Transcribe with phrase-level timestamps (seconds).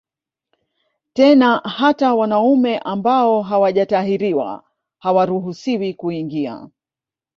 [1.13, 4.63] Tena hata wanaume ambao hawajatahiriwa
[4.99, 6.67] hawaruhusiwi kuingia